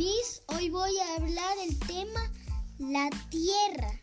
[0.00, 2.20] Hoy voy a hablar el tema
[2.78, 4.00] la Tierra.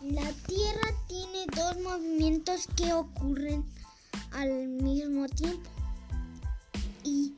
[0.00, 3.70] La Tierra tiene dos movimientos que ocurren
[4.32, 5.68] al mismo tiempo
[7.04, 7.34] y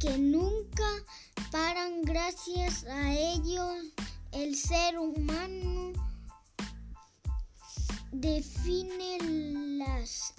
[0.00, 0.88] que nunca
[1.52, 3.84] paran gracias a ellos
[4.32, 5.92] el ser humano
[8.10, 9.18] define
[9.78, 10.34] las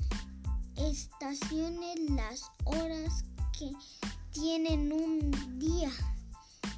[0.79, 3.23] estaciones, las horas
[3.57, 3.71] que
[4.31, 5.91] tienen un día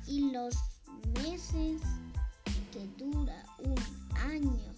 [0.08, 0.56] y los
[1.24, 1.82] meses
[2.72, 3.76] que dura un
[4.18, 4.76] año.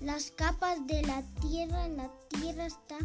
[0.00, 2.98] Las capas de la Tierra, la Tierra está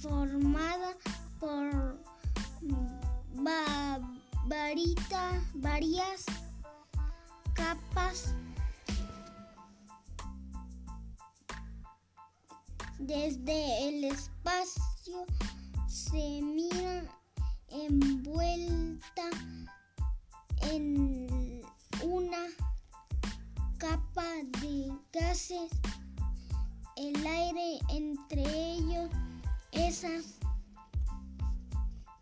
[0.00, 0.92] formada
[1.40, 1.96] por
[4.46, 6.24] varita, varias
[7.54, 8.34] capas
[12.98, 15.26] desde el espacio
[15.86, 17.04] se mira
[17.68, 19.30] envuelta
[20.72, 21.62] en
[22.02, 22.46] una
[23.78, 24.24] capa
[24.60, 25.70] de gases.
[26.96, 29.10] El aire entre ellos
[29.72, 30.20] esa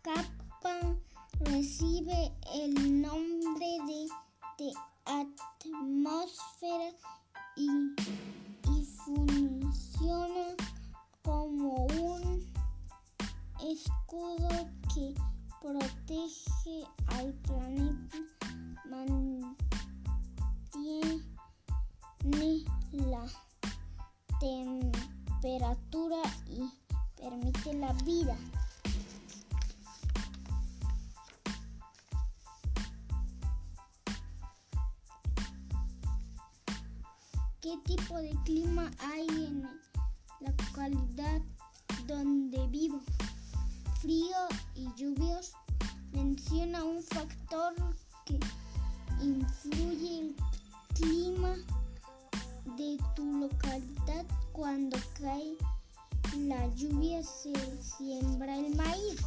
[0.01, 0.95] capa
[1.39, 4.07] recibe el nombre de,
[5.05, 6.91] atmósfera
[7.55, 7.69] y,
[8.71, 8.85] y
[13.75, 14.49] escudo
[14.93, 15.13] que
[15.61, 18.17] protege al planeta,
[18.89, 19.55] mantiene
[22.91, 23.25] la
[24.39, 26.69] temperatura y
[27.17, 28.37] permite la vida.
[37.61, 41.41] ¿Qué tipo de clima hay en la localidad
[42.07, 43.01] donde vivo?
[44.05, 44.37] Frío
[44.75, 45.53] y lluvios.
[46.11, 47.73] Menciona un factor
[48.23, 48.39] que
[49.19, 50.35] influye el
[50.93, 51.55] clima
[52.77, 54.23] de tu localidad
[54.53, 55.57] cuando cae
[56.37, 59.21] la lluvia se siembra el maíz.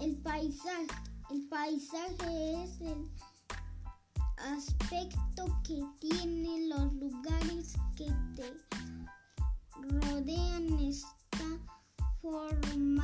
[0.00, 1.13] El paisaje.
[1.34, 3.10] El paisaje es el
[4.36, 8.06] aspecto que tienen los lugares que
[8.36, 8.56] te
[9.98, 10.78] rodean.
[10.78, 11.58] Está
[12.22, 13.03] formado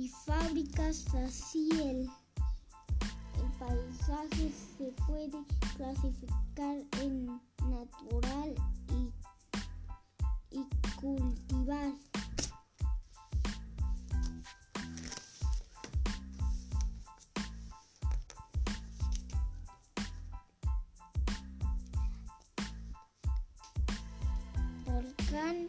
[0.00, 2.08] y fábricas así el,
[3.36, 5.44] el paisaje se puede
[5.76, 7.26] clasificar en
[7.68, 8.54] natural
[8.88, 10.66] y, y
[10.98, 11.92] cultivar.
[24.86, 25.68] Volcán,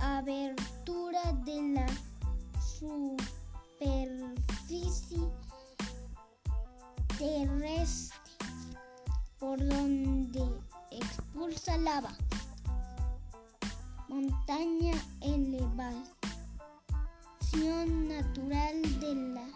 [0.00, 2.07] abertura de la
[2.78, 3.98] superficie
[7.18, 8.18] terrestre
[9.38, 10.44] por donde
[10.92, 12.16] expulsa lava.
[14.08, 15.98] Montaña elevación
[18.08, 19.46] natural de la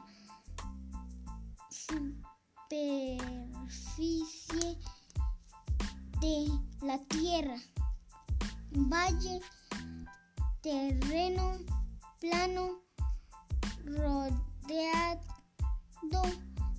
[1.71, 3.19] superficie
[6.21, 6.49] de
[6.81, 7.57] la tierra.
[8.73, 9.41] Valle,
[10.61, 11.59] terreno
[12.21, 12.83] plano
[13.85, 15.21] rodeado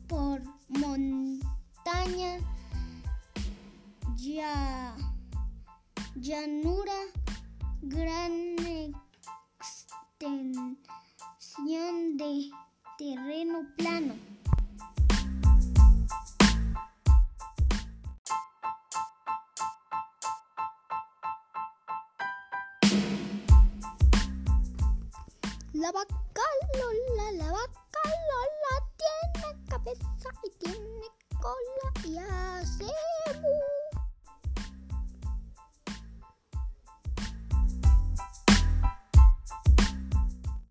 [0.08, 2.42] por montañas,
[4.16, 4.96] ya,
[6.16, 6.94] llanura,
[7.82, 8.56] gran
[10.20, 10.78] extensión
[12.18, 12.50] de
[12.98, 14.14] terreno plano.
[26.36, 31.03] Lola, la vaca Lola tiene cabeza y tiene cola y